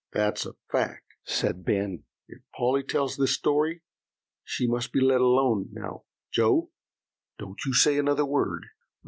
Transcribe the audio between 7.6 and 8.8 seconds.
you say another word."